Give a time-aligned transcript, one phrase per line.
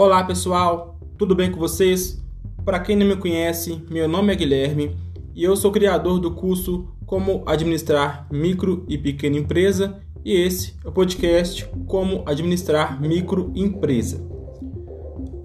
[0.00, 2.24] Olá pessoal, tudo bem com vocês?
[2.64, 4.96] Para quem não me conhece, meu nome é Guilherme
[5.34, 10.88] e eu sou criador do curso Como Administrar Micro e Pequena Empresa e esse é
[10.88, 14.24] o podcast Como Administrar Microempresa.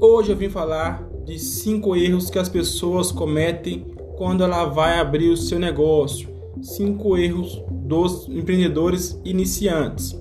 [0.00, 3.86] Hoje eu vim falar de cinco erros que as pessoas cometem
[4.18, 6.28] quando ela vai abrir o seu negócio.
[6.60, 10.18] Cinco erros dos empreendedores iniciantes.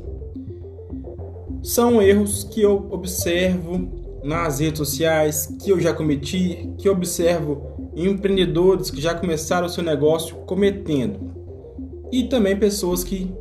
[1.63, 8.91] São erros que eu observo nas redes sociais que eu já cometi, que observo empreendedores
[8.91, 11.31] que já começaram o seu negócio cometendo.
[12.11, 13.31] E também pessoas que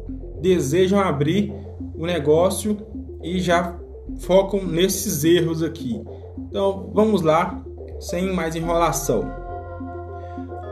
[0.41, 1.53] desejam abrir
[1.97, 2.77] o negócio
[3.23, 3.77] e já
[4.21, 6.03] focam nesses erros aqui.
[6.39, 7.63] Então, vamos lá,
[7.99, 9.31] sem mais enrolação.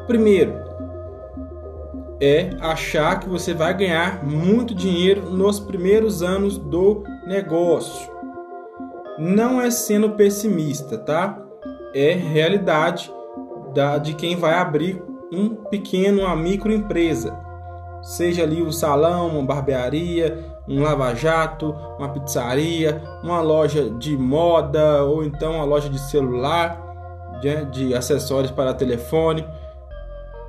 [0.07, 0.53] Primeiro,
[2.21, 8.16] é achar que você vai ganhar muito dinheiro nos primeiros anos do negócio
[9.19, 11.43] não é sendo pessimista, tá?
[11.95, 13.13] É realidade
[13.75, 17.37] da, de quem vai abrir um pequeno, uma microempresa.
[18.03, 25.25] Seja ali um salão, uma barbearia, um lava-jato, uma pizzaria, uma loja de moda ou
[25.25, 29.45] então uma loja de celular, de, né, de acessórios para telefone.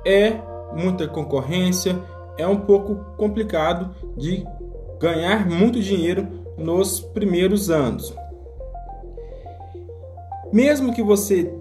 [0.06, 0.38] É
[0.76, 1.98] muita concorrência,
[2.36, 4.46] é um pouco complicado de
[5.00, 8.14] ganhar muito dinheiro nos primeiros anos.
[10.52, 11.52] Mesmo que você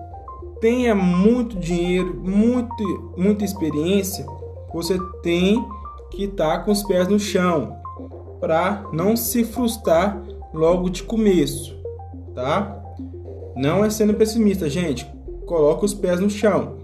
[0.62, 4.26] tenha muito dinheiro, muito, muita experiência,
[4.74, 5.64] você tem
[6.12, 7.76] que estar tá com os pés no chão
[8.40, 10.22] para não se frustrar
[10.54, 11.76] logo de começo,
[12.34, 12.82] tá?
[13.56, 15.06] Não é sendo pessimista, gente.
[15.46, 16.78] Coloca os pés no chão.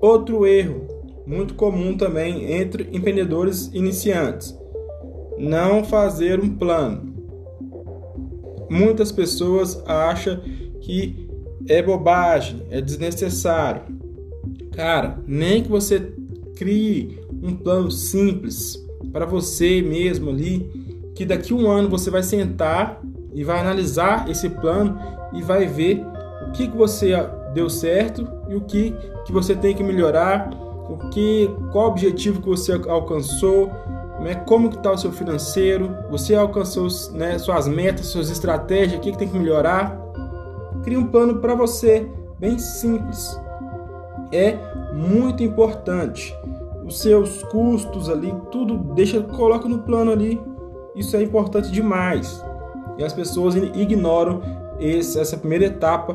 [0.00, 0.86] Outro erro
[1.26, 4.58] muito comum também entre empreendedores iniciantes:
[5.38, 7.13] não fazer um plano
[8.70, 10.40] muitas pessoas acham
[10.80, 11.28] que
[11.68, 13.82] é bobagem, é desnecessário.
[14.72, 16.12] Cara, nem que você
[16.56, 18.76] crie um plano simples
[19.12, 23.00] para você mesmo ali, que daqui a um ano você vai sentar
[23.32, 24.98] e vai analisar esse plano
[25.32, 26.04] e vai ver
[26.48, 27.12] o que, que você
[27.52, 28.94] deu certo e o que,
[29.24, 30.50] que você tem que melhorar,
[30.88, 33.70] o que, qual objetivo que você alcançou,
[34.20, 39.00] né, como que está o seu financeiro, você alcançou né, suas metas, suas estratégias, o
[39.00, 40.00] que, que tem que melhorar.
[40.82, 42.08] Crie um plano para você,
[42.38, 43.38] bem simples.
[44.32, 44.56] É
[44.92, 46.34] muito importante.
[46.84, 50.40] Os seus custos ali, tudo deixa, coloca no plano ali.
[50.94, 52.44] Isso é importante demais.
[52.98, 54.42] E as pessoas ignoram
[54.78, 56.14] esse, essa primeira etapa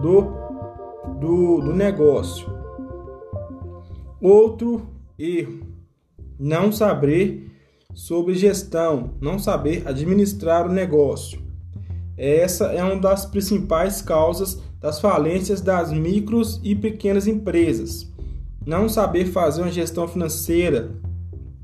[0.00, 0.32] do,
[1.18, 2.52] do, do negócio.
[4.20, 4.82] Outro
[5.18, 5.72] erro
[6.42, 7.52] não saber
[7.94, 11.40] sobre gestão, não saber administrar o negócio.
[12.18, 18.10] Essa é uma das principais causas das falências das micros e pequenas empresas.
[18.66, 20.90] Não saber fazer uma gestão financeira,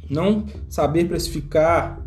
[0.08, 2.00] não saber precificar,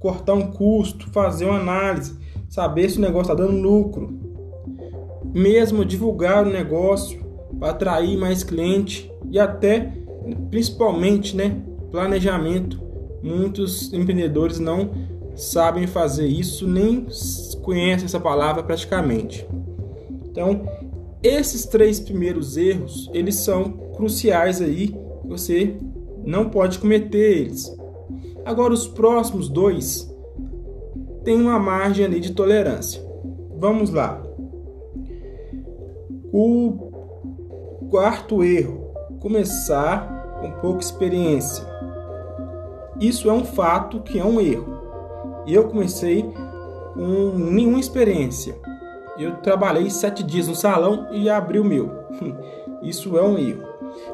[0.00, 4.12] cortar um custo, fazer uma análise, saber se o negócio está dando lucro,
[5.32, 7.24] mesmo divulgar o negócio
[7.60, 9.92] para atrair mais cliente e até,
[10.50, 12.80] principalmente, né, planejamento.
[13.22, 14.90] Muitos empreendedores não
[15.36, 17.06] sabem fazer isso, nem
[17.62, 19.46] conhecem essa palavra praticamente.
[20.24, 20.66] Então,
[21.22, 24.92] esses três primeiros erros, eles são cruciais aí,
[25.24, 25.76] você
[26.24, 27.72] não pode cometer eles.
[28.44, 30.12] Agora, os próximos dois
[31.22, 33.00] têm uma margem ali de tolerância.
[33.56, 34.20] Vamos lá.
[36.32, 41.71] O quarto erro, começar com pouca experiência.
[43.02, 45.44] Isso é um fato que é um erro.
[45.44, 46.22] Eu comecei
[46.94, 48.54] com nenhuma experiência.
[49.18, 51.90] Eu trabalhei sete dias no salão e abri o meu.
[52.80, 53.64] Isso é um erro.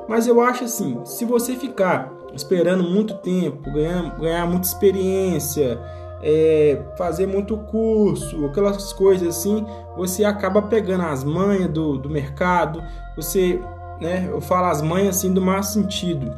[0.08, 5.78] Mas eu acho assim, se você ficar esperando muito tempo, ganhar, ganhar muita experiência,
[6.22, 9.66] é, fazer muito curso, aquelas coisas assim,
[9.98, 12.82] você acaba pegando as manhas do, do mercado,
[13.14, 13.60] você,
[14.00, 16.34] né, eu falo as manhas assim do mau sentido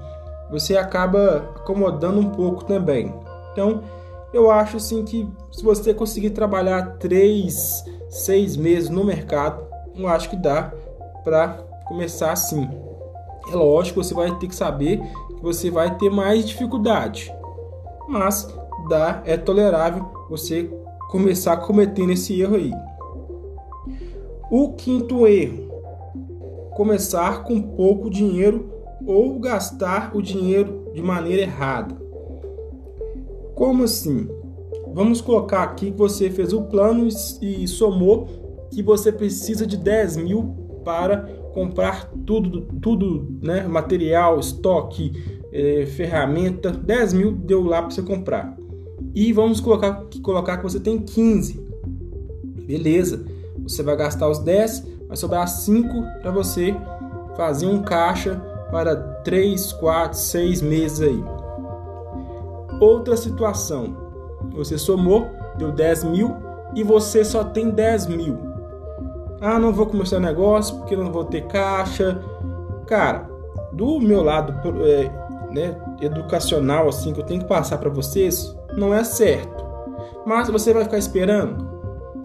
[0.51, 3.15] você acaba acomodando um pouco também.
[3.53, 3.83] Então,
[4.33, 9.65] eu acho assim que se você conseguir trabalhar três, seis meses no mercado,
[9.97, 10.73] eu acho que dá
[11.25, 12.69] para começar assim.
[13.51, 17.33] É lógico, você vai ter que saber que você vai ter mais dificuldade,
[18.09, 18.49] mas
[18.89, 20.71] dá, é tolerável você
[21.11, 22.73] começar cometendo esse erro aí.
[24.51, 25.71] O quinto erro:
[26.77, 31.95] começar com pouco dinheiro ou gastar o dinheiro de maneira errada.
[33.55, 34.29] Como assim?
[34.93, 37.09] vamos colocar aqui que você fez o plano
[37.41, 38.29] e somou
[38.71, 40.55] que você precisa de 10 mil
[40.85, 43.67] para comprar tudo, tudo, né?
[43.67, 45.13] Material, estoque,
[45.53, 48.57] eh, ferramenta, 10 mil deu lá para você comprar.
[49.15, 51.61] E vamos colocar, colocar que você tem 15.
[52.67, 53.25] Beleza.
[53.63, 55.89] Você vai gastar os 10, vai sobrar 5
[56.23, 56.75] para você
[57.37, 61.25] fazer um caixa para 3, 4, 6 meses aí.
[62.81, 63.97] Outra situação.
[64.55, 65.29] Você somou,
[65.59, 66.37] deu 10 mil
[66.75, 68.39] e você só tem 10 mil.
[69.41, 72.23] Ah, não vou começar negócio porque não vou ter caixa.
[72.87, 73.29] Cara,
[73.73, 75.11] do meu lado é,
[75.53, 79.65] né, educacional assim que eu tenho que passar para vocês, não é certo.
[80.27, 81.69] Mas você vai ficar esperando?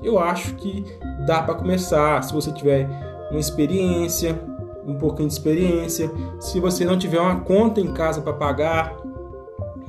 [0.04, 0.86] Eu acho que
[1.26, 2.88] dá para começar se você tiver
[3.32, 4.40] uma experiência,
[4.86, 8.96] um pouquinho de experiência, se você não tiver uma conta em casa para pagar.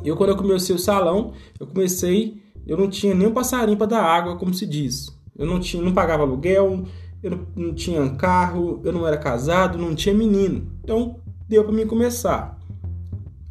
[0.05, 3.87] Eu quando eu comecei o salão, eu comecei, eu não tinha nem um passarinho para
[3.87, 5.09] dar água, como se diz.
[5.37, 6.85] Eu não tinha, não pagava aluguel,
[7.23, 10.71] eu não, não tinha carro, eu não era casado, não tinha menino.
[10.83, 11.17] Então
[11.49, 12.57] deu para mim começar.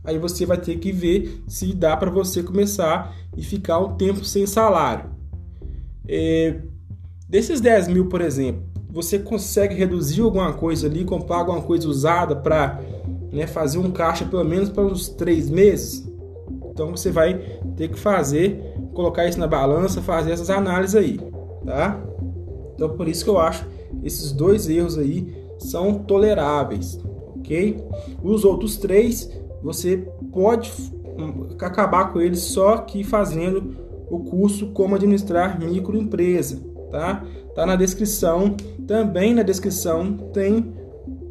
[0.04, 4.24] Aí você vai ter que ver se dá para você começar e ficar um tempo
[4.24, 5.10] sem salário.
[6.08, 6.62] É,
[7.28, 8.64] desses 10 mil, por exemplo,
[8.96, 12.80] você consegue reduzir alguma coisa ali, comprar alguma coisa usada para
[13.30, 16.10] né, fazer um caixa pelo menos para uns três meses?
[16.72, 17.34] Então você vai
[17.76, 21.20] ter que fazer, colocar isso na balança, fazer essas análises aí,
[21.66, 22.02] tá?
[22.74, 23.68] Então por isso que eu acho
[24.02, 26.98] esses dois erros aí são toleráveis,
[27.38, 27.78] ok?
[28.24, 29.30] Os outros três
[29.62, 30.72] você pode
[31.60, 33.76] acabar com eles só que fazendo
[34.10, 37.24] o curso como administrar microempresa, tá?
[37.54, 38.56] Tá na descrição.
[38.88, 40.74] Também na descrição tem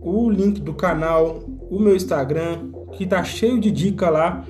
[0.01, 1.41] o link do canal,
[1.71, 4.45] o meu Instagram, que tá cheio de dica lá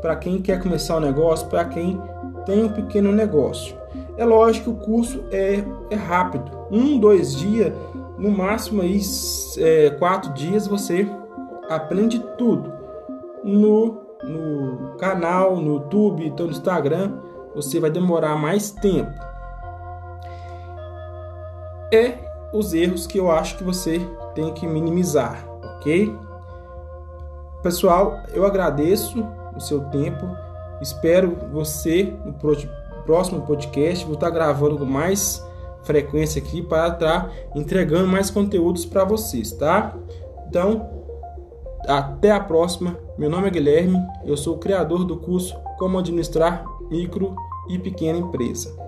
[0.00, 2.00] para quem quer começar um negócio, para quem
[2.46, 3.76] tem um pequeno negócio.
[4.16, 7.72] É lógico que o curso é, é rápido, um, dois dias,
[8.18, 9.00] no máximo aí
[9.58, 11.08] é, quatro dias você
[11.68, 12.72] aprende tudo
[13.44, 17.12] no, no canal, no YouTube, então no Instagram,
[17.54, 19.27] você vai demorar mais tempo.
[21.92, 22.14] É
[22.52, 24.00] os erros que eu acho que você
[24.34, 25.44] tem que minimizar,
[25.76, 26.14] ok?
[27.62, 29.24] Pessoal, eu agradeço
[29.56, 30.26] o seu tempo.
[30.80, 32.34] Espero você no
[33.04, 34.04] próximo podcast.
[34.04, 35.44] Vou estar gravando com mais
[35.82, 39.96] frequência aqui para estar entregando mais conteúdos para vocês, tá?
[40.46, 40.88] Então,
[41.86, 42.96] até a próxima.
[43.16, 47.34] Meu nome é Guilherme, eu sou o criador do curso Como Administrar Micro
[47.68, 48.87] e Pequena Empresa.